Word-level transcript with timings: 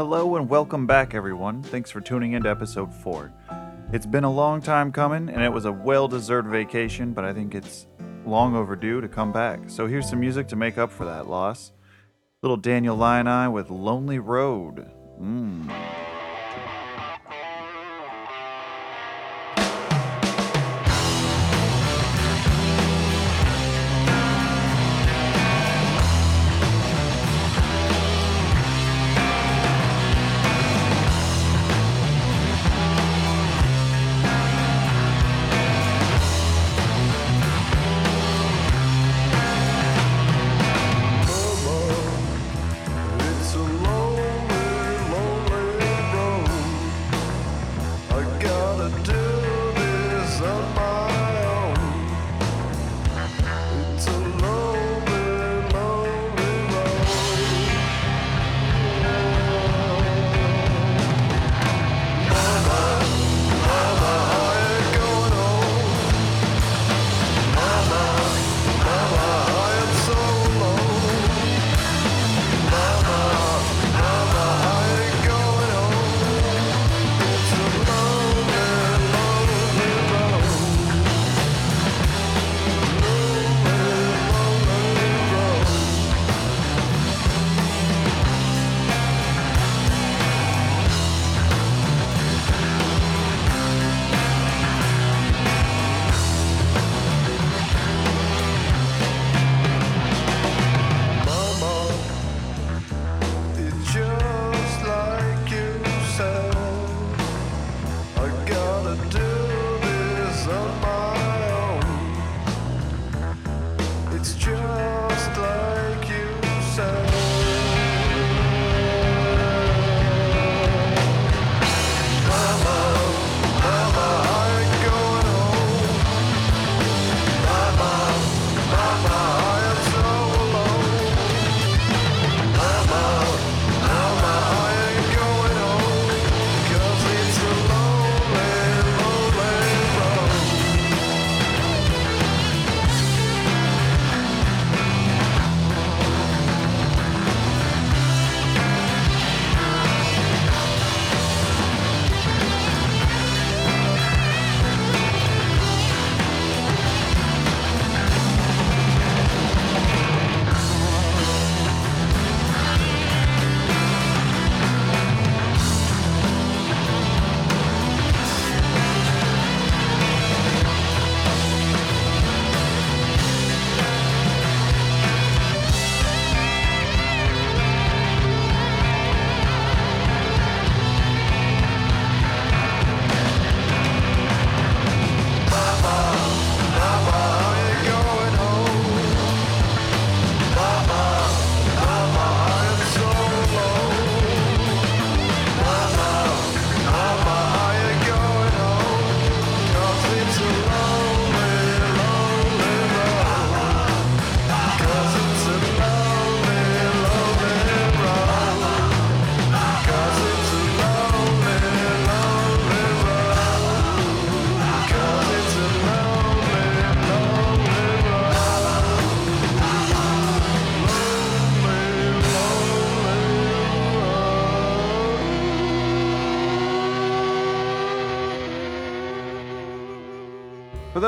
Hello 0.00 0.36
and 0.36 0.48
welcome 0.48 0.86
back, 0.86 1.14
everyone. 1.14 1.62
Thanks 1.62 1.90
for 1.90 2.00
tuning 2.00 2.32
in 2.32 2.44
to 2.44 2.48
episode 2.48 2.90
4. 2.90 3.30
It's 3.92 4.06
been 4.06 4.24
a 4.24 4.32
long 4.32 4.62
time 4.62 4.92
coming, 4.92 5.28
and 5.28 5.42
it 5.42 5.52
was 5.52 5.66
a 5.66 5.72
well 5.72 6.08
deserved 6.08 6.48
vacation, 6.48 7.12
but 7.12 7.22
I 7.22 7.34
think 7.34 7.54
it's 7.54 7.86
long 8.24 8.56
overdue 8.56 9.02
to 9.02 9.08
come 9.08 9.30
back. 9.30 9.68
So 9.68 9.86
here's 9.86 10.08
some 10.08 10.20
music 10.20 10.48
to 10.48 10.56
make 10.56 10.78
up 10.78 10.90
for 10.90 11.04
that 11.04 11.28
loss. 11.28 11.72
Little 12.40 12.56
Daniel 12.56 12.96
Lioneye 12.96 13.52
with 13.52 13.68
Lonely 13.68 14.18
Road. 14.18 14.90
Mmm. 15.20 15.99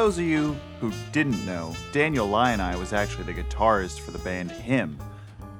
Those 0.02 0.18
of 0.18 0.24
you 0.24 0.56
who 0.80 0.92
didn't 1.12 1.46
know, 1.46 1.72
Daniel 1.92 2.26
Lioneye 2.26 2.76
was 2.76 2.92
actually 2.92 3.22
the 3.22 3.40
guitarist 3.40 4.00
for 4.00 4.10
the 4.10 4.18
band 4.18 4.50
Him. 4.50 4.98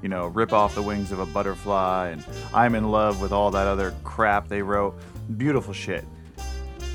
You 0.01 0.09
know, 0.09 0.27
Rip 0.27 0.51
Off 0.51 0.75
the 0.75 0.81
Wings 0.81 1.13
of 1.13 1.19
a 1.19 1.25
Butterfly 1.25 2.09
and 2.09 2.25
I'm 2.53 2.75
in 2.75 2.91
Love 2.91 3.21
with 3.21 3.31
all 3.31 3.51
that 3.51 3.67
other 3.67 3.95
crap 4.03 4.49
they 4.49 4.61
wrote. 4.61 4.99
Beautiful 5.37 5.73
shit. 5.73 6.03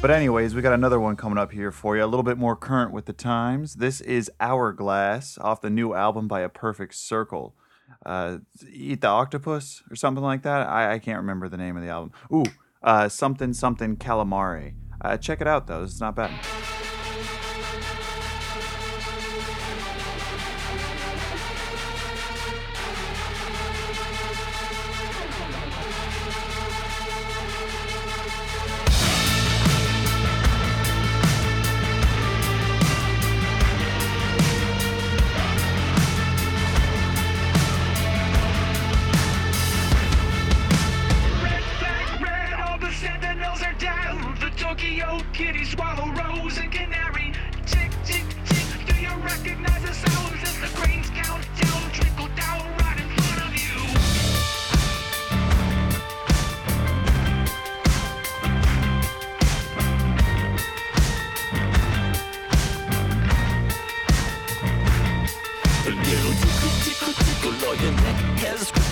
But, 0.03 0.11
anyways, 0.11 0.55
we 0.55 0.61
got 0.61 0.75
another 0.75 1.01
one 1.01 1.17
coming 1.17 1.39
up 1.39 1.51
here 1.51 1.73
for 1.73 1.97
you, 1.97 2.05
a 2.05 2.07
little 2.07 2.23
bit 2.23 2.37
more 2.37 2.55
current 2.55 2.93
with 2.93 3.07
the 3.07 3.15
times. 3.15 3.77
This 3.77 4.03
is 4.03 4.31
Hourglass 4.41 5.39
off 5.39 5.63
the 5.63 5.71
new 5.71 5.95
album 5.95 6.29
by 6.29 6.43
A 6.43 6.51
Perfect 6.51 6.97
Circle. 6.97 7.55
Uh, 8.05 8.41
Eat 8.71 9.01
the 9.01 9.09
Octopus 9.09 9.83
or 9.91 9.97
something 9.97 10.23
like 10.23 10.43
that. 10.43 10.69
I, 10.69 10.93
I 10.93 10.99
can't 10.99 11.17
remember 11.17 11.49
the 11.49 11.57
name 11.57 11.79
of 11.79 11.83
the 11.83 11.89
album. 11.89 12.13
Ooh, 12.31 12.45
uh, 12.83 13.09
something 13.09 13.55
something 13.55 13.97
calamari. 13.97 14.75
Uh, 15.01 15.17
check 15.17 15.41
it 15.41 15.47
out 15.47 15.67
though. 15.67 15.83
It's 15.83 15.99
not 15.99 16.15
bad. 16.15 16.31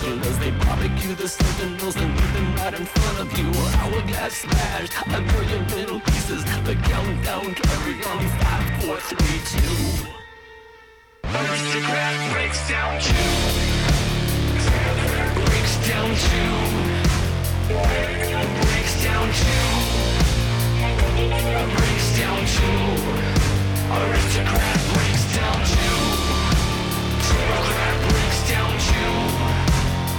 As 0.07 0.39
they 0.39 0.53
barbecue 0.53 1.15
the 1.15 1.27
sentinels 1.29 1.97
and 1.97 2.17
put 2.17 2.33
them 2.33 2.55
right 2.57 2.75
in 2.79 2.87
front 2.87 3.19
of 3.19 3.39
you. 3.39 3.51
Hourglass 3.81 4.35
smashed, 4.35 4.93
a 5.07 5.21
million 5.21 5.67
little 5.69 6.01
pieces. 6.01 6.45
The 6.65 6.75
countdown 6.77 7.55
carry 7.55 7.95
on 8.05 8.23
five, 8.39 8.85
four, 8.85 8.97
three, 8.99 9.41
two. 9.51 10.07
Aristocrat 11.25 12.33
breaks 12.33 12.69
down 12.69 13.01
two. 13.01 13.15
Breaks 15.43 15.77
down 15.89 16.09
two. 16.27 16.55
Breaks 18.63 18.95
down 19.03 19.27
two. 19.43 19.67
Breaks 21.75 22.09
down 22.19 22.41
two. 22.55 22.79
Aristocrat 23.91 24.79
breaks 24.95 25.25
down 25.35 25.59
two. 25.67 25.99
Democrat 27.27 27.97
breaks 28.09 28.41
down 28.49 28.71
two. 28.79 29.66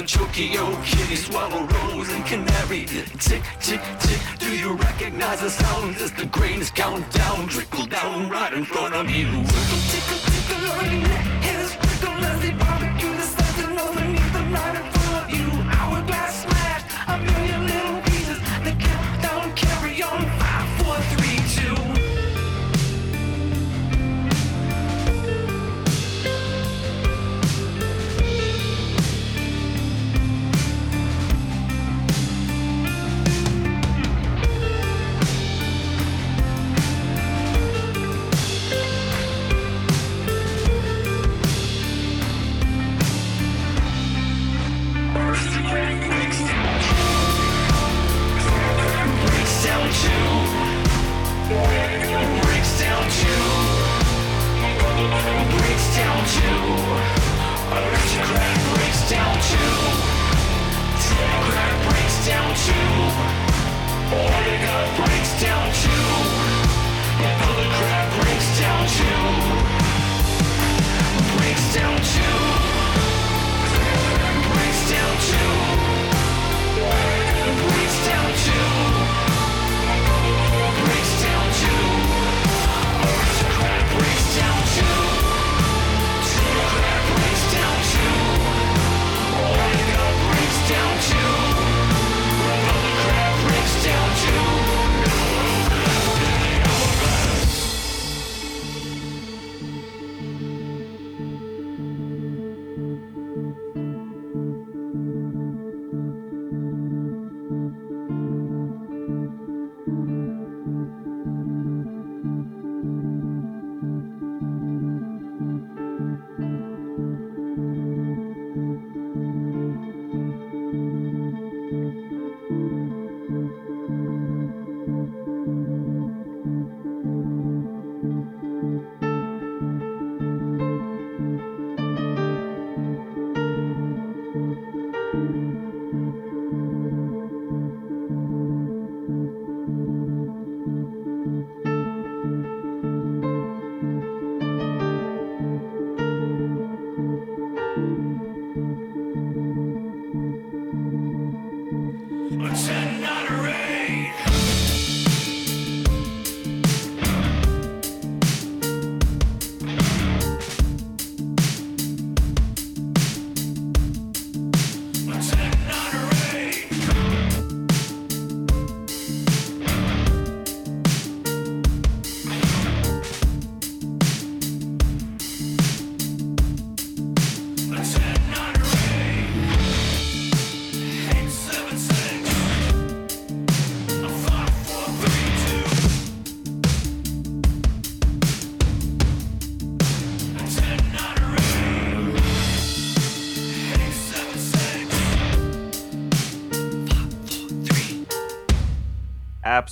the 0.00 0.06
Chokio 0.06 0.82
kitty 0.82 1.16
swallow 1.16 1.66
rose 1.66 2.08
and 2.08 2.24
canary. 2.24 2.86
Tick, 3.18 3.42
tick, 3.60 3.82
tick, 4.00 4.20
do 4.38 4.56
you 4.56 4.72
recognize 4.72 5.40
the 5.42 5.50
sounds 5.50 6.00
as 6.00 6.10
the 6.12 6.24
grains 6.26 6.70
count 6.70 7.04
down? 7.12 7.48
Trickle 7.48 7.84
down 7.84 8.30
right 8.30 8.52
in 8.54 8.64
front 8.64 8.94
of 8.94 9.10
you. 9.10 9.26
Tickle, 9.26 9.82
tickle, 9.92 10.18
tickle, 10.32 10.70
on 10.72 10.84
your 10.90 11.08
neck, 11.08 11.24
hairs 11.44 11.76
prickle 11.76 12.24
as 12.24 12.40
they 12.40 12.52
barbecue 12.52 13.19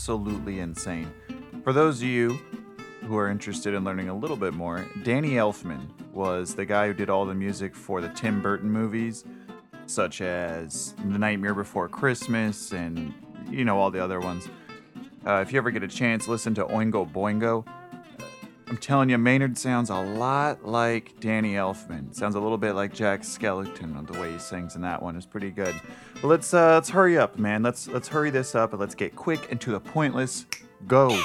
absolutely 0.09 0.61
insane. 0.61 1.13
For 1.63 1.75
those 1.75 2.01
of 2.01 2.09
you 2.09 2.39
who 3.03 3.19
are 3.19 3.31
interested 3.31 3.75
in 3.75 3.85
learning 3.85 4.09
a 4.09 4.17
little 4.17 4.39
bit 4.39 4.55
more, 4.55 4.87
Danny 5.03 5.33
Elfman 5.33 5.87
was 6.15 6.55
the 6.55 6.65
guy 6.65 6.87
who 6.87 6.95
did 6.95 7.11
all 7.11 7.27
the 7.27 7.35
music 7.35 7.77
for 7.77 8.01
the 8.01 8.09
Tim 8.09 8.41
Burton 8.41 8.71
movies, 8.71 9.25
such 9.85 10.23
as 10.23 10.95
The 11.05 11.19
Nightmare 11.19 11.53
Before 11.53 11.91
Christmas 11.91 12.73
and, 12.73 13.13
you 13.51 13.67
know, 13.67 13.79
all 13.79 13.91
the 13.91 14.03
other 14.03 14.19
ones. 14.19 14.49
Uh, 15.27 15.45
if 15.47 15.53
you 15.53 15.59
ever 15.59 15.71
get 15.71 15.83
a 15.83 15.89
chance, 15.89 16.27
listen 16.27 16.55
to 16.55 16.65
Oingo 16.65 17.07
Boingo. 17.13 17.67
I'm 18.69 18.77
telling 18.77 19.09
you, 19.09 19.17
Maynard 19.17 19.57
sounds 19.57 19.89
a 19.89 19.97
lot 19.97 20.67
like 20.67 21.19
Danny 21.21 21.55
Elfman. 21.55 22.15
Sounds 22.15 22.35
a 22.35 22.41
little 22.41 22.59
bit 22.59 22.75
like 22.75 22.93
Jack 22.93 23.23
Skellington. 23.23 24.07
The 24.07 24.21
way 24.21 24.33
he 24.33 24.39
sings 24.39 24.77
in 24.77 24.83
that 24.83 25.03
one 25.03 25.17
is 25.17 25.25
pretty 25.25 25.51
good. 25.51 25.75
But 26.21 26.29
let's 26.29 26.53
uh, 26.53 26.75
let's 26.75 26.91
hurry 26.91 27.17
up, 27.17 27.39
man. 27.39 27.63
Let's 27.63 27.89
let's 27.89 28.09
hurry 28.09 28.29
this 28.29 28.55
up 28.55 28.73
and 28.73 28.81
let's 28.81 28.95
get 28.95 29.17
quick 29.17 29.51
and 29.51 29.59
to 29.63 29.71
the 29.71 29.81
pointless. 29.81 30.45
Go. 30.87 31.07
A 31.07 31.09
little 31.09 31.25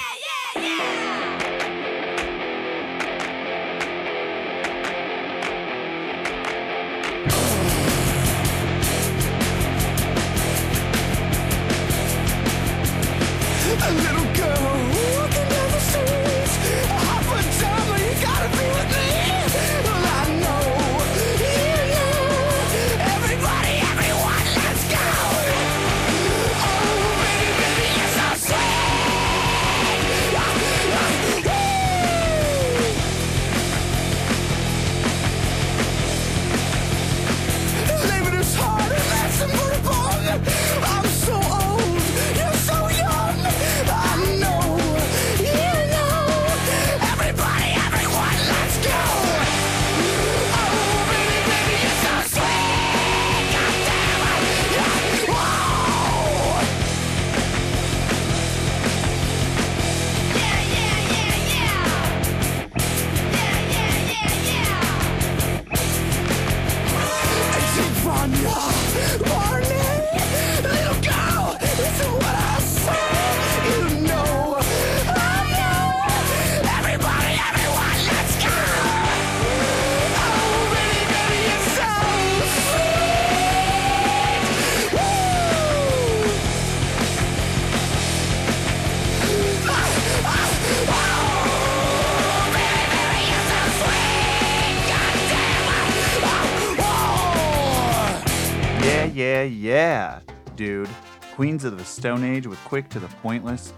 yeah, 99.47 100.19
dude. 100.55 100.89
Queens 101.35 101.63
of 101.63 101.77
the 101.77 101.85
Stone 101.85 102.23
Age 102.23 102.47
with 102.47 102.59
quick 102.65 102.89
to 102.89 102.99
the 102.99 103.07
pointless. 103.07 103.73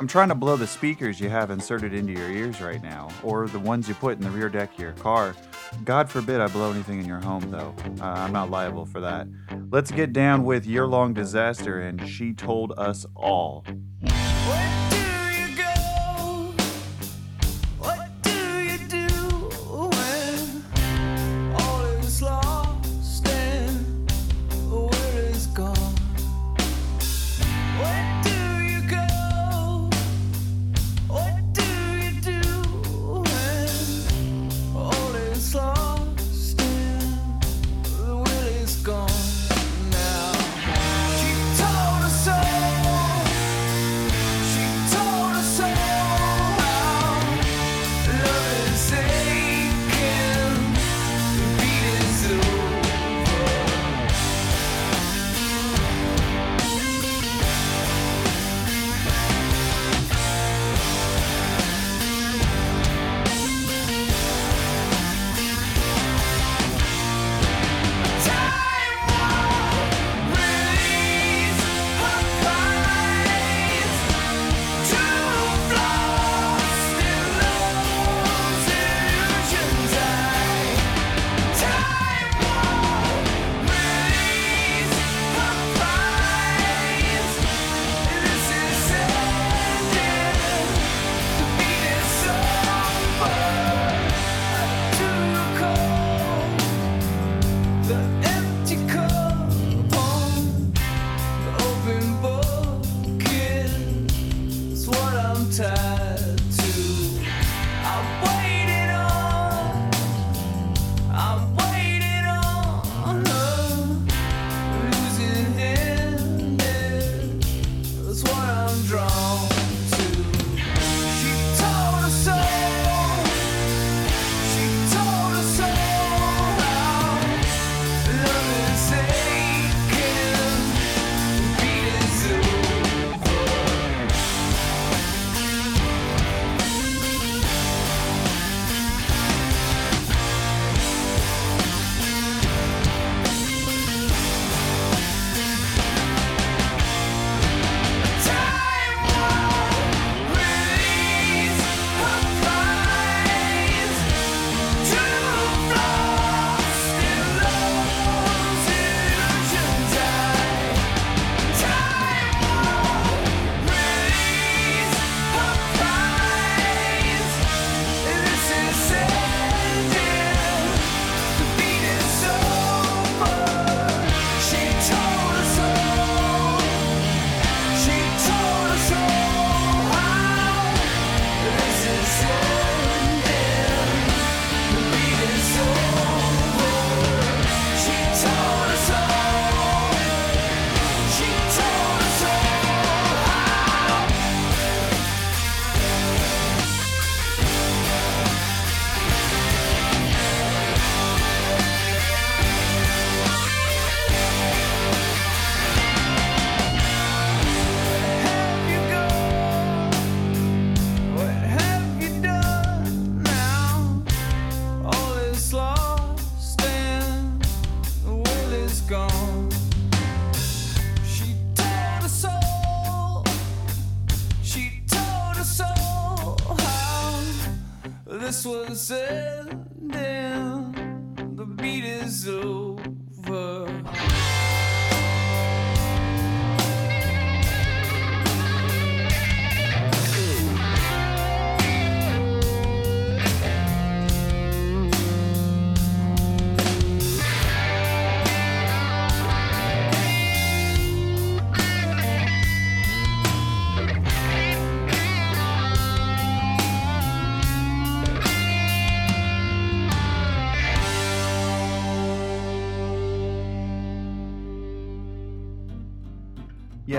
I'm 0.00 0.08
trying 0.08 0.28
to 0.28 0.34
blow 0.34 0.56
the 0.56 0.66
speakers 0.66 1.20
you 1.20 1.28
have 1.28 1.50
inserted 1.50 1.94
into 1.94 2.12
your 2.12 2.30
ears 2.30 2.60
right 2.60 2.82
now, 2.82 3.08
or 3.22 3.46
the 3.46 3.58
ones 3.58 3.88
you 3.88 3.94
put 3.94 4.18
in 4.18 4.24
the 4.24 4.30
rear 4.30 4.48
deck 4.48 4.72
of 4.74 4.80
your 4.80 4.92
car. 4.92 5.34
God 5.84 6.10
forbid 6.10 6.40
I 6.40 6.48
blow 6.48 6.72
anything 6.72 7.00
in 7.00 7.06
your 7.06 7.20
home, 7.20 7.50
though. 7.50 7.74
Uh, 8.00 8.04
I'm 8.04 8.32
not 8.32 8.50
liable 8.50 8.86
for 8.86 9.00
that. 9.00 9.28
Let's 9.70 9.90
get 9.90 10.12
down 10.12 10.44
with 10.44 10.66
Year 10.66 10.86
Long 10.86 11.14
Disaster 11.14 11.80
and 11.80 12.08
She 12.08 12.32
Told 12.32 12.72
Us 12.76 13.06
All. 13.14 13.64
Where 14.00 14.83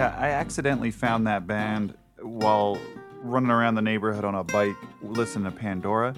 Yeah, 0.05 0.15
I 0.19 0.29
accidentally 0.29 0.91
found 0.91 1.25
that 1.25 1.47
band 1.47 1.95
while 2.21 2.77
running 3.23 3.49
around 3.49 3.73
the 3.73 3.81
neighborhood 3.81 4.23
on 4.23 4.35
a 4.35 4.43
bike 4.43 4.75
listening 5.01 5.51
to 5.51 5.57
Pandora. 5.57 6.13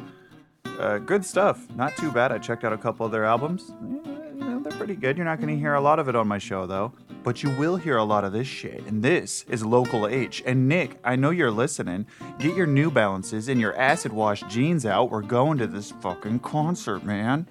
Uh, 0.66 0.98
good 0.98 1.24
stuff. 1.24 1.66
Not 1.74 1.96
too 1.96 2.12
bad. 2.12 2.34
I 2.34 2.38
checked 2.38 2.66
out 2.66 2.74
a 2.74 2.78
couple 2.78 3.06
of 3.06 3.14
their 3.14 3.24
albums. 3.24 3.72
Know, 3.80 4.60
they're 4.60 4.78
pretty 4.78 4.96
good. 4.96 5.16
You're 5.16 5.26
not 5.26 5.40
going 5.40 5.56
to 5.56 5.58
hear 5.58 5.76
a 5.76 5.80
lot 5.80 6.00
of 6.00 6.10
it 6.10 6.18
on 6.18 6.28
my 6.28 6.38
show, 6.38 6.68
though. 6.68 6.92
But 7.24 7.44
you 7.44 7.50
will 7.52 7.78
hear 7.78 7.96
a 7.96 8.04
lot 8.04 8.26
of 8.26 8.34
this 8.34 8.46
shit. 8.46 8.86
And 8.88 9.02
this 9.02 9.46
is 9.48 9.64
Local 9.64 10.06
H. 10.06 10.44
And 10.46 10.68
Nick, 10.68 11.00
I 11.06 11.16
know 11.16 11.30
you're 11.30 11.50
listening. 11.50 12.08
Get 12.40 12.58
your 12.58 12.68
New 12.68 12.92
Balances 12.92 13.48
and 13.48 13.62
your 13.62 13.74
acid 13.78 14.12
wash 14.12 14.44
jeans 14.50 14.86
out. 14.86 15.12
We're 15.12 15.22
going 15.22 15.60
to 15.60 15.68
this 15.68 15.92
fucking 15.92 16.40
concert, 16.40 17.06
man. 17.06 17.48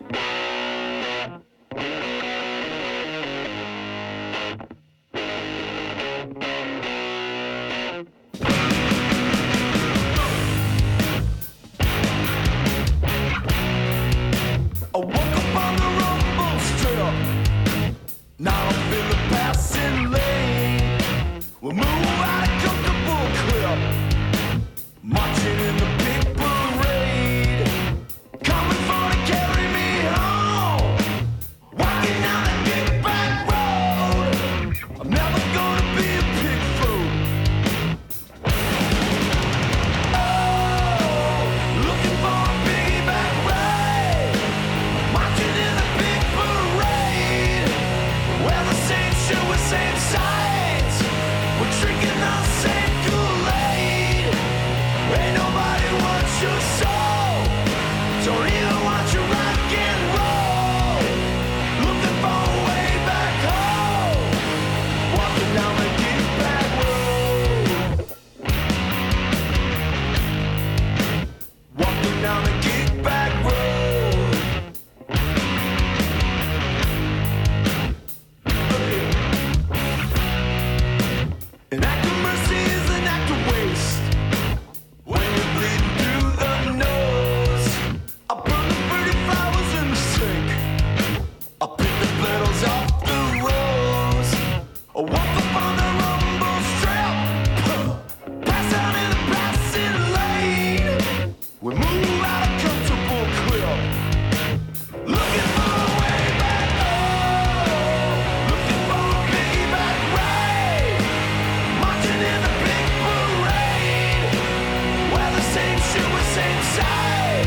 inside. 116.37 117.47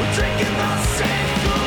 We're 0.00 0.12
drinking 0.14 0.54
the 0.56 0.82
same. 0.82 1.57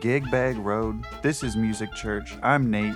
Gig 0.00 0.30
Bag 0.30 0.56
Road. 0.56 1.04
This 1.20 1.42
is 1.42 1.56
Music 1.56 1.92
Church. 1.94 2.34
I'm 2.42 2.70
Nate. 2.70 2.94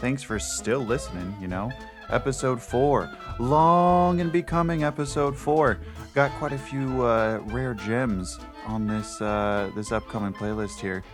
Thanks 0.00 0.22
for 0.22 0.38
still 0.38 0.80
listening, 0.80 1.34
you 1.40 1.46
know. 1.46 1.70
Episode 2.08 2.60
4. 2.62 3.10
Long 3.38 4.20
and 4.22 4.32
becoming 4.32 4.82
episode 4.82 5.36
4. 5.36 5.78
Got 6.14 6.30
quite 6.32 6.52
a 6.52 6.58
few 6.58 7.04
uh, 7.04 7.40
rare 7.46 7.74
gems 7.74 8.38
on 8.66 8.86
this 8.86 9.20
uh, 9.20 9.70
this 9.76 9.92
upcoming 9.92 10.32
playlist 10.32 10.80
here. 10.80 11.04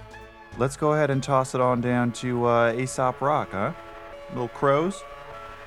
Let's 0.56 0.76
go 0.76 0.92
ahead 0.92 1.10
and 1.10 1.20
toss 1.20 1.56
it 1.56 1.60
on 1.60 1.80
down 1.80 2.12
to 2.12 2.46
uh, 2.46 2.72
Aesop 2.72 3.20
Rock, 3.20 3.48
huh? 3.50 3.72
Little 4.30 4.48
Crows? 4.48 5.02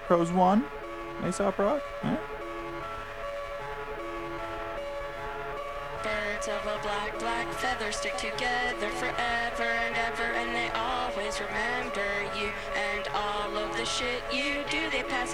Crows 0.06 0.32
1? 0.32 0.63
Aesop 1.27 1.60
Rock? 1.60 1.82
Huh? 2.01 2.17
Birds 6.03 6.47
of 6.47 6.62
a 6.65 6.82
black, 6.82 7.19
black 7.19 7.51
feather 7.56 7.91
stick 7.91 8.15
together 8.15 8.89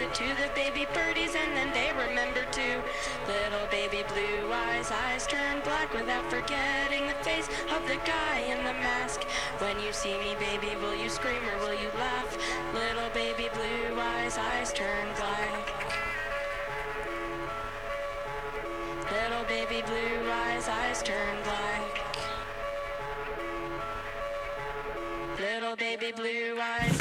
it 0.03 0.13
to 0.13 0.27
the 0.35 0.49
baby 0.53 0.85
birdies, 0.93 1.35
and 1.35 1.55
then 1.55 1.71
they 1.71 1.91
remember 1.95 2.43
too. 2.51 2.81
Little 3.27 3.67
baby 3.71 4.03
blue 4.11 4.51
eyes, 4.51 4.91
eyes 4.91 5.25
turn 5.25 5.61
black 5.63 5.93
without 5.93 6.29
forgetting 6.29 7.07
the 7.07 7.15
face 7.23 7.47
of 7.71 7.81
the 7.87 7.97
guy 8.05 8.39
in 8.51 8.57
the 8.65 8.73
mask. 8.83 9.23
When 9.59 9.79
you 9.79 9.93
see 9.93 10.17
me, 10.17 10.35
baby, 10.39 10.75
will 10.81 10.95
you 10.95 11.09
scream 11.09 11.41
or 11.55 11.57
will 11.59 11.79
you 11.79 11.89
laugh? 11.97 12.37
Little 12.73 13.09
baby 13.13 13.49
blue 13.53 13.99
eyes, 13.99 14.37
eyes 14.37 14.73
turn 14.73 15.07
black. 15.15 15.65
Little 19.11 19.45
baby 19.45 19.83
blue 19.85 20.31
eyes, 20.31 20.67
eyes 20.67 21.01
turn 21.01 21.37
black. 21.43 21.99
Little 25.39 25.75
baby 25.75 26.11
blue 26.11 26.59
eyes, 26.61 26.92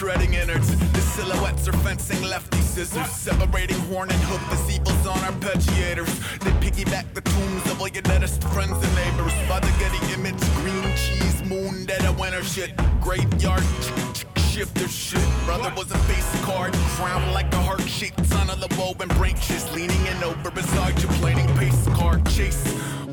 shredding 0.00 0.32
innards. 0.32 0.74
The 0.92 1.00
silhouettes 1.00 1.68
are 1.68 1.76
fencing 1.84 2.22
lefty 2.22 2.56
scissors, 2.62 3.10
separating 3.10 3.78
horn 3.90 4.10
and 4.10 4.22
hoof 4.22 4.40
as 4.50 4.74
evils 4.74 5.06
on 5.06 5.18
arpeggiators. 5.18 6.08
They 6.38 6.52
piggyback 6.64 7.12
the 7.12 7.20
tombs 7.20 7.70
of 7.70 7.82
all 7.82 7.88
your 7.88 8.00
deadest 8.00 8.42
friends 8.44 8.72
and 8.72 8.94
neighbors. 8.96 9.34
By 9.46 9.60
the 9.60 9.70
Getty 9.78 10.00
image, 10.14 10.40
green 10.62 10.84
cheese, 10.96 11.44
moon, 11.44 11.84
dead 11.84 12.02
of 12.06 12.18
winter 12.18 12.42
shit. 12.42 12.74
Graveyard 13.02 13.62
shifter 14.50 14.88
shit. 14.88 15.28
Brother 15.44 15.70
was 15.76 15.90
a 15.90 15.98
face 16.08 16.44
card, 16.44 16.72
crowned 16.96 17.34
like 17.34 17.52
a 17.52 17.60
heart 17.60 17.82
shaped 17.82 18.24
son 18.24 18.48
of 18.48 18.58
the 18.58 18.74
woven 18.78 19.08
branches. 19.18 19.70
Leaning 19.74 20.06
in 20.06 20.24
over 20.24 20.50
beside 20.50 20.98
you, 21.02 21.08
playing 21.20 21.46
pace 21.58 21.86
card 21.88 22.24
chase. 22.30 22.64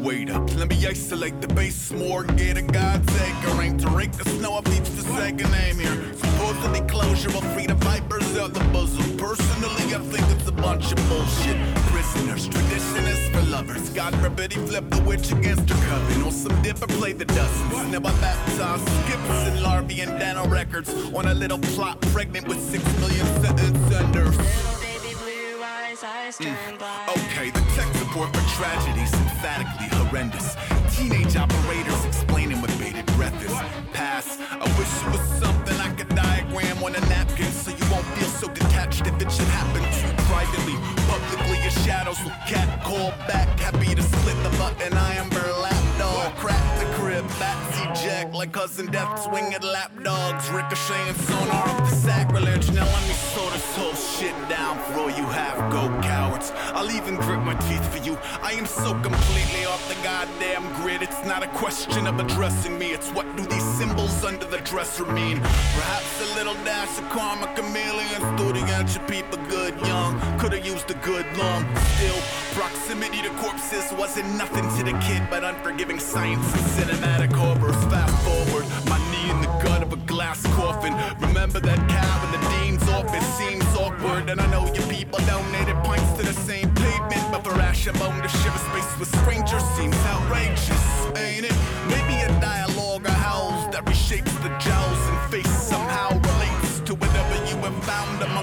Wait 0.07 0.29
up, 0.29 0.55
let 0.55 0.69
me 0.69 0.87
isolate 0.87 1.41
the 1.41 1.49
base 1.49 1.91
more. 1.91 2.23
Get 2.23 2.55
a 2.55 2.61
God's 2.61 3.13
acre, 3.19 3.61
ain't 3.61 3.81
to 3.81 3.89
rake 3.89 4.13
the 4.13 4.23
snow 4.29 4.57
up 4.57 4.65
each 4.69 4.89
the 4.91 5.01
second 5.01 5.51
name 5.51 5.79
here. 5.79 6.13
Supposedly 6.13 6.79
closure 6.87 7.29
will 7.31 7.41
free 7.51 7.67
the 7.67 7.73
vipers 7.73 8.37
out 8.37 8.53
the 8.53 8.63
bosom. 8.71 9.17
Personally, 9.17 9.93
I 9.93 9.99
think 9.99 10.25
it's 10.31 10.47
a 10.47 10.53
bunch 10.53 10.93
of 10.93 11.09
bullshit. 11.09 11.57
Prisoners, 11.91 12.47
traditionists 12.47 13.29
for 13.33 13.51
lovers. 13.51 13.89
God 13.89 14.15
forbid 14.21 14.53
he 14.53 14.65
flip 14.65 14.89
the 14.89 15.01
witch 15.01 15.29
against 15.33 15.69
her 15.69 15.89
coven. 15.89 16.23
Or 16.23 16.31
some 16.31 16.61
dipper 16.61 16.87
play 16.87 17.11
the 17.11 17.25
dozens. 17.25 17.91
Never 17.91 18.13
baptized 18.21 18.87
skips 19.03 19.29
and 19.49 19.61
larvae 19.61 19.99
and 19.99 20.17
dano 20.17 20.47
records. 20.47 20.89
On 21.13 21.25
a 21.25 21.33
little 21.33 21.59
plot 21.75 21.99
pregnant 22.13 22.47
with 22.47 22.61
six 22.71 22.81
million 23.01 23.25
sentence 23.43 23.77
senders. 23.91 24.37
Little 24.37 24.79
baby 24.79 25.13
blue 25.19 25.61
eyes, 25.61 26.01
eyes 26.01 26.37
mm. 26.37 26.45
turn 26.45 26.77
black. 26.77 27.09
Okay, 27.09 27.49
the 27.49 27.59
tech 27.75 27.93
support 27.97 28.33
for 28.33 28.55
tragedies 28.55 29.11
emphatically 29.37 29.87
horrendous. 29.99 30.55
Teenage 30.97 31.35
operators 31.35 32.05
explaining 32.05 32.59
what 32.59 32.71
bated 32.79 33.05
breath 33.17 33.39
is. 33.45 33.53
Pass. 33.93 34.39
I 34.49 34.65
wish 34.79 34.91
it 35.03 35.11
was 35.11 35.21
something 35.39 35.77
I 35.77 35.89
could 35.93 36.09
diagram 36.09 36.83
on 36.83 36.95
a 36.95 37.01
napkin 37.01 37.51
so 37.51 37.69
you 37.69 37.86
feel 38.15 38.29
so 38.29 38.47
detached 38.49 39.07
if 39.07 39.15
it 39.21 39.31
should 39.31 39.51
happen 39.59 39.81
to 39.81 40.07
you 40.07 40.13
privately. 40.31 40.75
Publicly, 41.07 41.59
your 41.61 41.75
shadows 41.85 42.19
will 42.23 42.37
cat 42.47 42.83
call 42.83 43.11
back. 43.27 43.47
Happy 43.59 43.93
to 43.95 44.01
split 44.01 44.37
the 44.43 44.53
button. 44.57 44.93
I 44.93 45.15
am 45.15 45.29
burlap 45.29 45.83
dog. 45.97 46.35
Crack 46.35 46.65
the 46.79 46.85
crib. 46.95 47.25
Bats 47.39 48.01
eject 48.01 48.33
like 48.33 48.51
cousin 48.51 48.87
death 48.87 49.23
swinging 49.23 49.61
lap 49.61 49.91
dogs. 50.03 50.49
Ricocheting 50.49 51.15
sonar 51.25 51.69
off 51.69 51.89
the 51.89 51.95
sacrilege. 51.95 52.71
Now 52.71 52.85
let 52.85 53.03
me 53.07 53.13
slow 53.13 53.49
this 53.49 53.75
whole 53.75 53.93
shit 53.93 54.35
down 54.49 54.77
for 54.85 55.01
all 55.01 55.09
you 55.09 55.25
have 55.25 55.57
go 55.71 55.87
cowards. 56.01 56.51
I'll 56.73 56.91
even 56.91 57.15
grit 57.15 57.39
my 57.39 57.55
teeth 57.67 57.85
for 57.93 58.03
you. 58.03 58.17
I 58.41 58.51
am 58.53 58.65
so 58.65 58.93
completely 59.01 59.65
off 59.65 59.83
the 59.87 59.97
goddamn 60.03 60.63
grid. 60.81 61.01
It's 61.01 61.23
not 61.25 61.43
a 61.43 61.47
question 61.63 62.07
of 62.07 62.19
addressing 62.19 62.77
me. 62.77 62.91
It's 62.91 63.09
what 63.11 63.25
do 63.35 63.43
these 63.43 63.67
symbols 63.77 64.23
under 64.23 64.45
the 64.45 64.59
dresser 64.59 65.05
mean? 65.05 65.39
Perhaps 65.39 66.31
a 66.31 66.35
little 66.35 66.57
dash 66.63 66.97
of 66.99 67.09
karma 67.09 67.47
chameleons 67.55 67.96
the 67.97 68.73
at 68.73 68.95
your 68.95 69.03
people 69.07 69.37
good 69.49 69.73
young. 69.85 70.19
Could've 70.39 70.65
used 70.65 70.89
a 70.91 70.93
good 70.95 71.25
long. 71.37 71.65
Still, 71.95 72.19
proximity 72.53 73.21
to 73.21 73.29
corpses 73.41 73.91
wasn't 73.93 74.29
nothing 74.37 74.65
to 74.77 74.83
the 74.83 74.97
kid, 74.99 75.21
but 75.29 75.43
unforgiving 75.43 75.99
science 75.99 76.45
and 76.53 76.65
cinematic 76.77 77.31
horrors. 77.33 77.75
Fast 77.85 78.15
forward, 78.25 78.65
my 78.89 78.99
knee 79.11 79.29
in 79.31 79.41
the 79.41 79.51
gut 79.63 79.81
of 79.81 79.93
a 79.93 79.97
glass 80.07 80.41
coffin. 80.55 80.93
Remember 81.19 81.59
that 81.59 81.79
cab 81.89 82.19
in 82.25 82.31
the 82.39 82.49
dean's 82.49 82.87
office 82.89 83.27
seems 83.37 83.65
awkward, 83.75 84.29
and 84.29 84.39
I 84.39 84.47
know 84.51 84.65
your 84.73 84.87
people 84.87 85.19
donated 85.19 85.75
pints 85.83 86.11
to 86.17 86.23
the 86.23 86.33
same 86.33 86.73
pavement, 86.75 87.23
but 87.31 87.43
for 87.43 87.53
Ashabone 87.69 88.21
to 88.21 88.29
share 88.29 88.53
a 88.53 88.59
space 88.69 88.99
with 88.99 89.09
strangers 89.21 89.63
seems 89.77 89.97
outrageous, 90.13 90.85
ain't 91.17 91.45
it? 91.45 91.57
Maybe 91.87 92.15
a 92.21 92.29
dialogue 92.39 93.05
or 93.05 93.11
howls 93.11 93.71
that 93.73 93.85
reshapes 93.85 94.35
the 94.43 94.49
jowls 94.57 95.16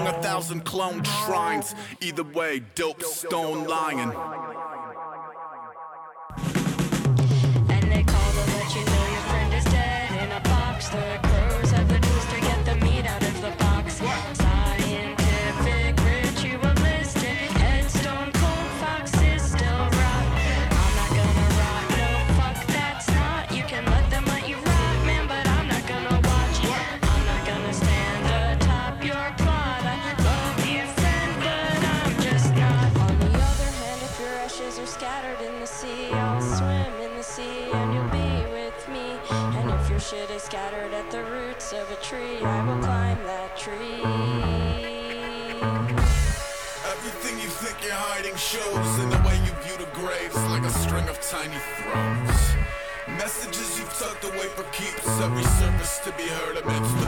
among 0.05 0.19
a 0.19 0.23
thousand 0.23 0.65
cloned 0.65 1.05
shrines. 1.25 1.75
Either 2.01 2.23
way, 2.23 2.61
dope 2.75 3.01
stone 3.03 3.67
lion. 3.67 4.11
Scattered 40.55 40.93
at 40.93 41.11
the 41.11 41.21
roots 41.25 41.73
of 41.73 41.83
a 41.91 41.95
tree, 41.95 42.39
I 42.39 42.63
will 42.63 42.81
climb 42.81 43.17
that 43.27 43.57
tree. 43.57 43.99
Everything 46.95 47.35
you 47.43 47.49
think 47.59 47.75
you're 47.83 47.91
hiding 47.91 48.37
shows 48.37 48.91
in 49.03 49.09
the 49.09 49.19
way 49.27 49.35
you 49.43 49.51
view 49.67 49.75
the 49.75 49.91
graves 49.91 50.39
like 50.55 50.63
a 50.63 50.69
string 50.69 51.09
of 51.09 51.19
tiny 51.19 51.59
thrones. 51.75 52.39
Messages 53.19 53.77
you've 53.77 53.93
tucked 53.99 54.23
away 54.23 54.47
for 54.55 54.63
keeps, 54.71 55.05
every 55.19 55.43
surface 55.59 55.99
to 56.05 56.11
be 56.15 56.23
heard 56.23 56.55
amidst 56.63 57.04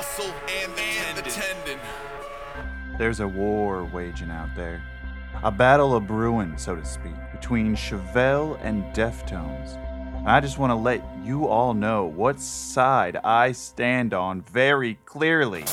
muscle 0.00 0.34
and 0.48 1.18
the 1.18 1.30
tendon. 1.30 1.78
There's 2.96 3.20
a 3.20 3.28
war 3.28 3.84
waging 3.84 4.30
out 4.30 4.48
there. 4.56 4.82
A 5.42 5.50
battle 5.50 5.94
of 5.94 6.06
brewing, 6.06 6.56
so 6.56 6.74
to 6.74 6.82
speak, 6.86 7.12
between 7.32 7.76
Chevelle 7.76 8.58
and 8.62 8.82
Deftones. 8.94 9.76
And 10.16 10.30
I 10.30 10.40
just 10.40 10.56
want 10.56 10.70
to 10.70 10.74
let 10.74 11.04
you 11.22 11.46
all 11.48 11.74
know 11.74 12.06
what 12.06 12.40
side 12.40 13.16
I 13.16 13.52
stand 13.52 14.14
on 14.14 14.40
very 14.40 14.94
clearly. 15.04 15.64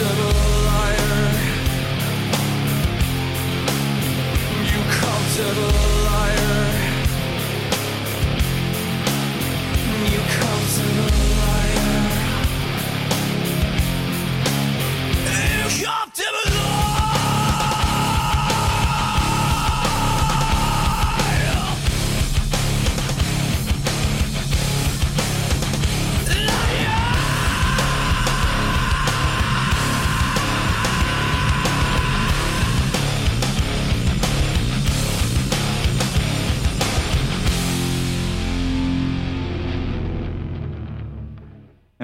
impossible 0.00 0.47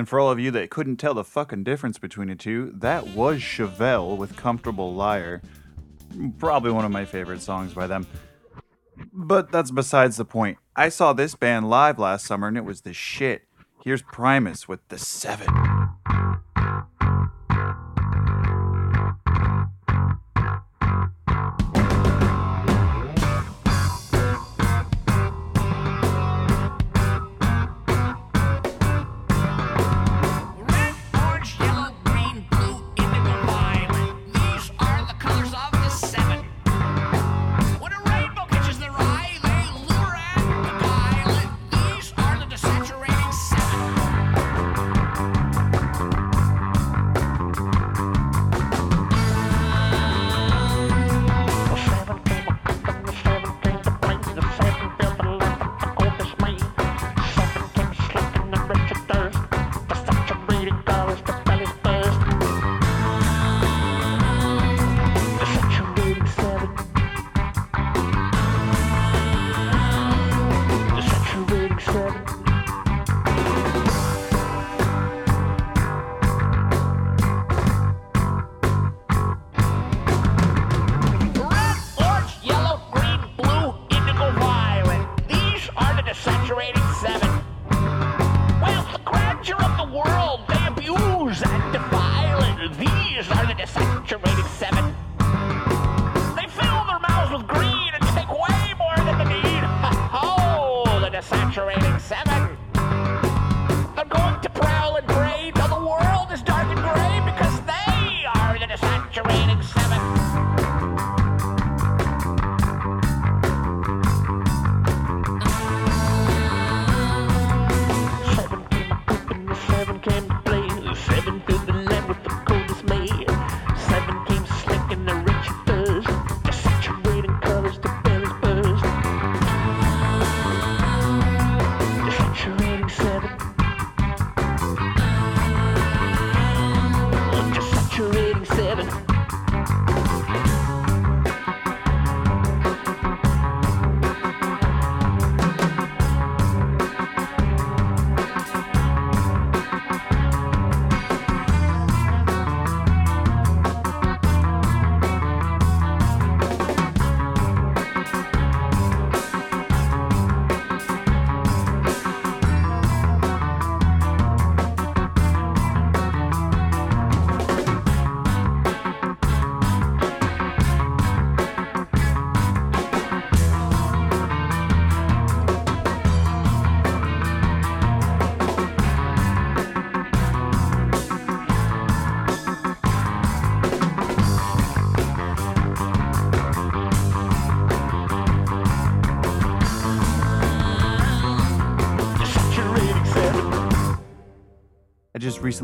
And 0.04 0.08
for 0.10 0.20
all 0.20 0.30
of 0.30 0.38
you 0.38 0.50
that 0.50 0.68
couldn't 0.68 0.98
tell 0.98 1.14
the 1.14 1.24
fucking 1.24 1.64
difference 1.64 1.96
between 1.96 2.28
the 2.28 2.34
two, 2.34 2.74
that 2.74 3.06
was 3.14 3.40
Chevelle 3.40 4.18
with 4.18 4.36
Comfortable 4.36 4.92
Liar. 4.92 5.40
Probably 6.38 6.72
one 6.72 6.84
of 6.84 6.90
my 6.90 7.06
favorite 7.06 7.40
songs 7.40 7.72
by 7.72 7.86
them. 7.86 8.06
But 9.14 9.50
that's 9.50 9.70
besides 9.70 10.18
the 10.18 10.26
point. 10.26 10.58
I 10.76 10.90
saw 10.90 11.14
this 11.14 11.34
band 11.34 11.70
live 11.70 11.98
last 11.98 12.26
summer 12.26 12.48
and 12.48 12.58
it 12.58 12.66
was 12.66 12.82
the 12.82 12.92
shit. 12.92 13.48
Here's 13.82 14.02
Primus 14.02 14.68
with 14.68 14.86
The 14.88 14.98
Seven. 14.98 15.48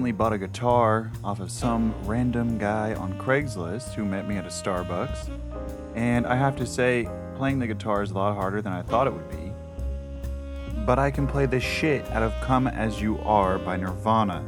Recently 0.00 0.16
bought 0.16 0.32
a 0.32 0.38
guitar 0.38 1.10
off 1.22 1.40
of 1.40 1.50
some 1.50 1.94
random 2.06 2.56
guy 2.56 2.94
on 2.94 3.12
Craigslist 3.18 3.92
who 3.92 4.02
met 4.02 4.26
me 4.26 4.38
at 4.38 4.46
a 4.46 4.48
Starbucks. 4.48 5.28
And 5.94 6.26
I 6.26 6.36
have 6.36 6.56
to 6.56 6.64
say, 6.64 7.06
playing 7.34 7.58
the 7.58 7.66
guitar 7.66 8.02
is 8.02 8.12
a 8.12 8.14
lot 8.14 8.34
harder 8.34 8.62
than 8.62 8.72
I 8.72 8.80
thought 8.80 9.06
it 9.06 9.12
would 9.12 9.28
be. 9.28 9.52
But 10.86 10.98
I 10.98 11.10
can 11.10 11.26
play 11.26 11.44
the 11.44 11.60
shit 11.60 12.10
out 12.12 12.22
of 12.22 12.32
Come 12.40 12.66
As 12.66 13.02
You 13.02 13.18
Are 13.18 13.58
by 13.58 13.76
Nirvana. 13.76 14.42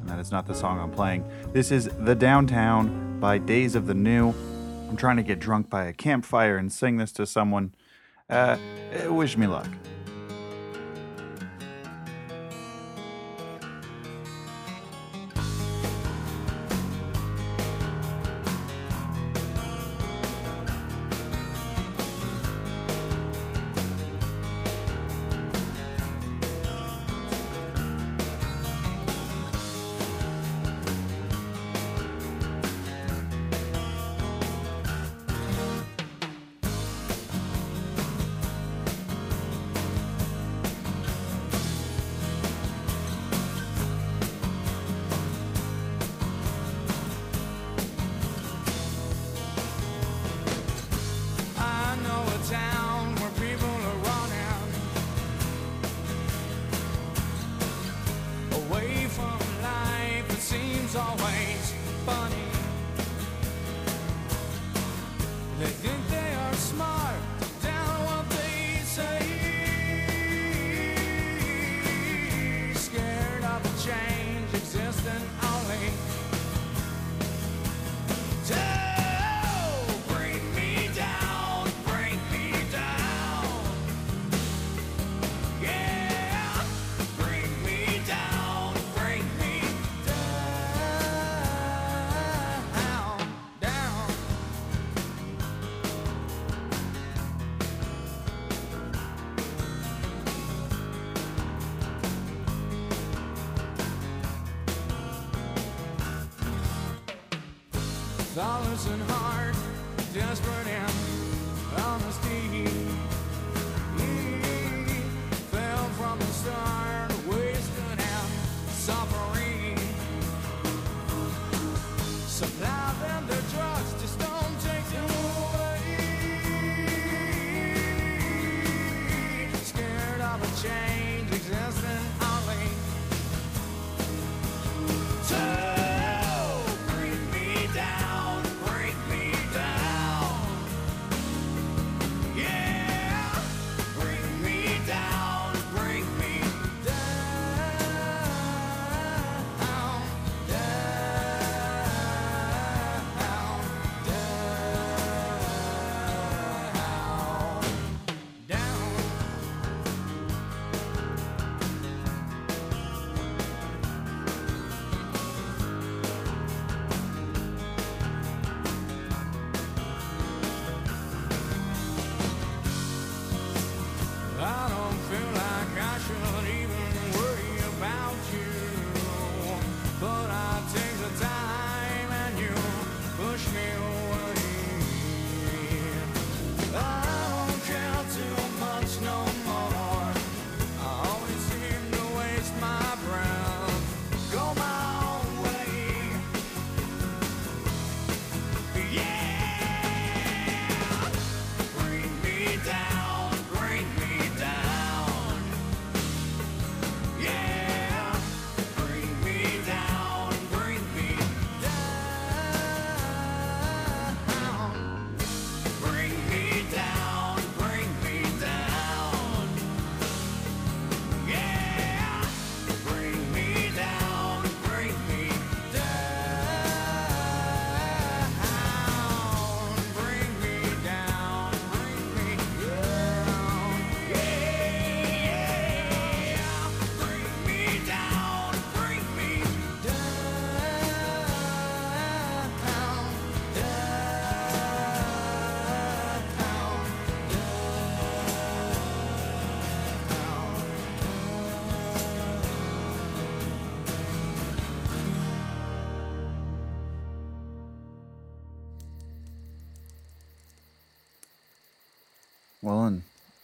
And 0.00 0.08
that 0.08 0.18
is 0.18 0.32
not 0.32 0.46
the 0.46 0.54
song 0.54 0.80
I'm 0.80 0.90
playing. 0.90 1.22
This 1.52 1.70
is 1.70 1.90
The 1.98 2.14
Downtown 2.14 3.20
by 3.20 3.36
Days 3.36 3.74
of 3.74 3.86
the 3.86 3.94
New. 3.94 4.30
I'm 4.88 4.96
trying 4.96 5.18
to 5.18 5.22
get 5.22 5.38
drunk 5.38 5.68
by 5.68 5.84
a 5.84 5.92
campfire 5.92 6.56
and 6.56 6.72
sing 6.72 6.96
this 6.96 7.12
to 7.12 7.26
someone. 7.26 7.74
Uh, 8.30 8.56
wish 9.10 9.36
me 9.36 9.46
luck. 9.46 9.68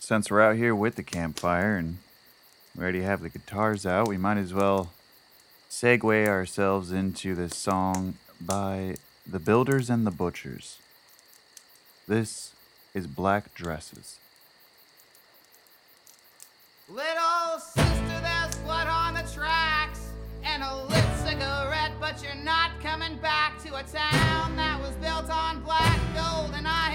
since 0.06 0.30
we're 0.30 0.40
out 0.40 0.54
here 0.54 0.72
with 0.72 0.94
the 0.94 1.02
campfire 1.02 1.76
and 1.76 1.98
we 2.76 2.82
already 2.84 3.02
have 3.02 3.22
the 3.22 3.28
guitars 3.28 3.84
out, 3.84 4.06
we 4.06 4.16
might 4.16 4.38
as 4.38 4.54
well 4.54 4.92
segue 5.68 6.28
ourselves 6.28 6.92
into 6.92 7.34
this 7.34 7.56
song 7.56 8.14
by 8.40 8.94
The 9.28 9.40
Builders 9.40 9.90
and 9.90 10.06
the 10.06 10.12
Butchers. 10.12 10.78
This 12.06 12.52
is 12.94 13.08
Black 13.08 13.52
Dresses. 13.52 14.20
Little 16.88 17.58
sister, 17.58 18.20
there's 18.22 18.54
blood 18.58 18.86
on 18.86 19.14
the 19.14 19.28
tracks 19.34 20.12
and 20.44 20.62
a 20.62 20.84
lit 20.84 21.04
cigarette, 21.16 21.90
but 21.98 22.22
you're 22.22 22.44
not 22.44 22.70
coming 22.80 23.16
back 23.16 23.60
to 23.64 23.74
a 23.74 23.82
town 23.82 24.54
that 24.54 24.80
was 24.80 24.94
built 25.02 25.28
on 25.28 25.64
black 25.64 25.98
gold 26.14 26.54
and 26.54 26.68
I. 26.68 26.85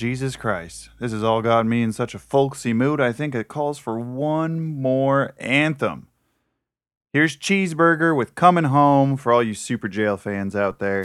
Jesus 0.00 0.34
Christ. 0.34 0.88
This 0.98 1.12
has 1.12 1.22
all 1.22 1.42
got 1.42 1.66
me 1.66 1.82
in 1.82 1.92
such 1.92 2.14
a 2.14 2.18
folksy 2.18 2.72
mood, 2.72 3.02
I 3.02 3.12
think 3.12 3.34
it 3.34 3.48
calls 3.48 3.78
for 3.78 4.00
one 4.00 4.58
more 4.58 5.34
anthem. 5.38 6.08
Here's 7.12 7.36
Cheeseburger 7.36 8.16
with 8.16 8.34
Coming 8.34 8.64
Home 8.64 9.18
for 9.18 9.30
all 9.30 9.42
you 9.42 9.52
Superjail 9.52 10.18
fans 10.18 10.56
out 10.56 10.78
there. 10.78 11.04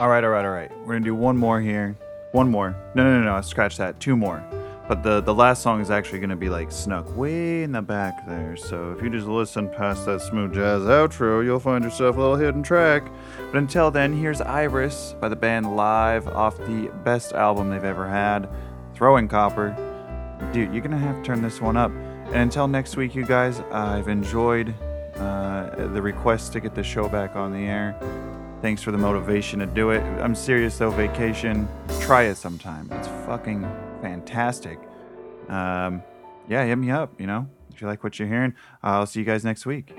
All 0.00 0.08
right, 0.08 0.24
all 0.24 0.30
right, 0.30 0.46
all 0.46 0.50
right. 0.50 0.70
We're 0.78 0.94
gonna 0.94 1.04
do 1.04 1.14
one 1.14 1.36
more 1.36 1.60
here. 1.60 1.94
One 2.32 2.50
more. 2.50 2.74
No, 2.94 3.04
no, 3.04 3.20
no, 3.20 3.34
no. 3.34 3.40
Scratch 3.42 3.76
that. 3.76 4.00
Two 4.00 4.16
more. 4.16 4.42
But 4.88 5.02
the 5.02 5.20
the 5.20 5.34
last 5.34 5.62
song 5.62 5.82
is 5.82 5.90
actually 5.90 6.20
gonna 6.20 6.36
be 6.36 6.48
like 6.48 6.72
snuck 6.72 7.14
way 7.14 7.64
in 7.64 7.72
the 7.72 7.82
back 7.82 8.26
there. 8.26 8.56
So 8.56 8.92
if 8.96 9.02
you 9.02 9.10
just 9.10 9.26
listen 9.26 9.68
past 9.68 10.06
that 10.06 10.22
smooth 10.22 10.54
jazz 10.54 10.84
outro, 10.84 11.44
you'll 11.44 11.60
find 11.60 11.84
yourself 11.84 12.16
a 12.16 12.18
little 12.18 12.36
hidden 12.36 12.62
track. 12.62 13.02
But 13.52 13.58
until 13.58 13.90
then, 13.90 14.16
here's 14.16 14.40
Iris 14.40 15.14
by 15.20 15.28
the 15.28 15.36
band 15.36 15.76
Live 15.76 16.26
off 16.28 16.56
the 16.56 16.90
best 17.04 17.34
album 17.34 17.68
they've 17.68 17.84
ever 17.84 18.08
had, 18.08 18.48
Throwing 18.94 19.28
Copper. 19.28 19.76
Dude, 20.54 20.72
you're 20.72 20.82
gonna 20.82 20.96
have 20.96 21.16
to 21.16 21.22
turn 21.22 21.42
this 21.42 21.60
one 21.60 21.76
up. 21.76 21.92
And 22.28 22.36
until 22.36 22.68
next 22.68 22.96
week, 22.96 23.14
you 23.14 23.26
guys, 23.26 23.60
I've 23.70 24.08
enjoyed 24.08 24.74
uh, 25.16 25.88
the 25.88 26.00
request 26.00 26.54
to 26.54 26.60
get 26.60 26.74
the 26.74 26.82
show 26.82 27.06
back 27.06 27.36
on 27.36 27.52
the 27.52 27.66
air. 27.66 27.94
Thanks 28.62 28.82
for 28.82 28.90
the 28.90 28.98
motivation 28.98 29.60
to 29.60 29.66
do 29.66 29.90
it. 29.90 30.02
I'm 30.20 30.34
serious 30.34 30.76
though, 30.76 30.90
vacation. 30.90 31.66
Try 32.00 32.24
it 32.24 32.36
sometime. 32.36 32.88
It's 32.92 33.08
fucking 33.26 33.62
fantastic. 34.02 34.78
Um, 35.48 36.02
yeah, 36.46 36.64
hit 36.66 36.76
me 36.76 36.90
up, 36.90 37.18
you 37.18 37.26
know, 37.26 37.48
if 37.72 37.80
you 37.80 37.86
like 37.86 38.04
what 38.04 38.18
you're 38.18 38.28
hearing. 38.28 38.54
I'll 38.82 39.06
see 39.06 39.20
you 39.20 39.26
guys 39.26 39.44
next 39.44 39.64
week. 39.64 39.94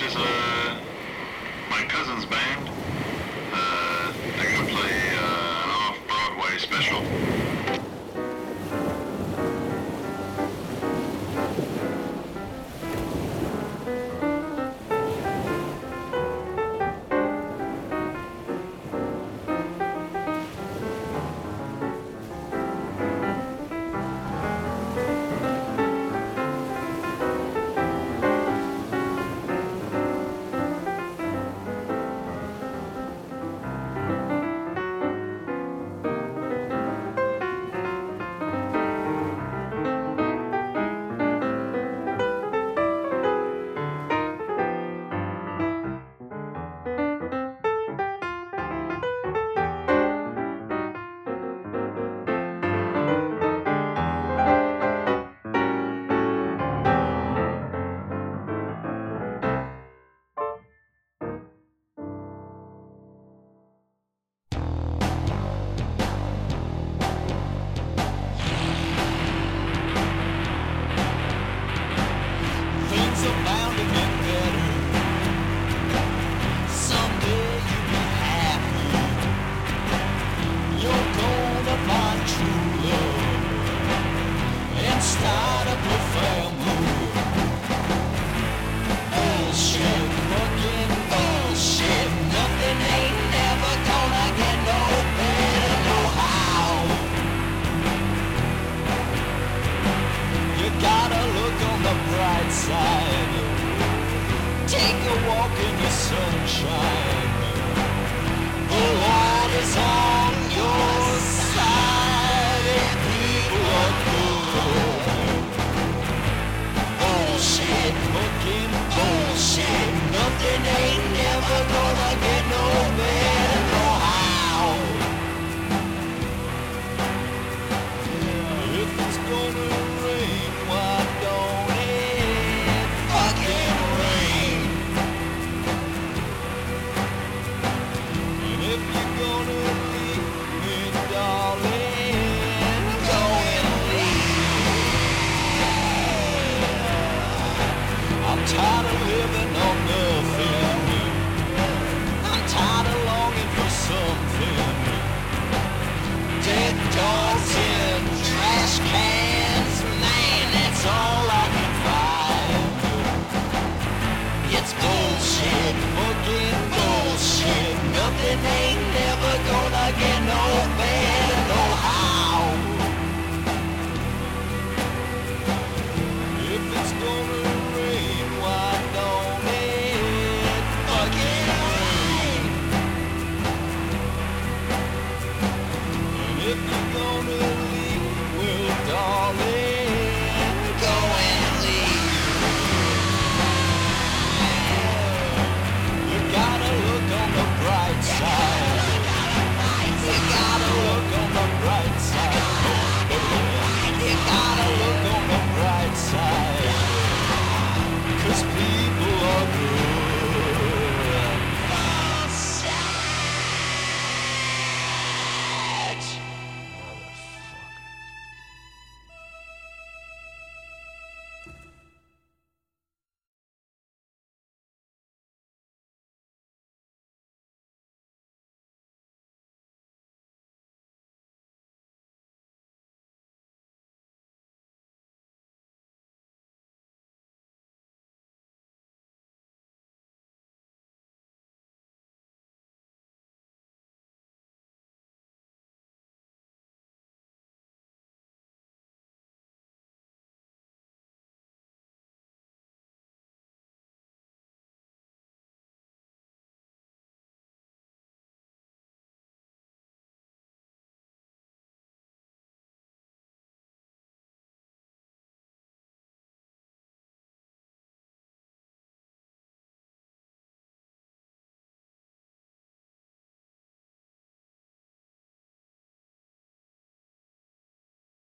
Next 0.00 0.14
is 0.14 0.16
uh, 0.22 0.57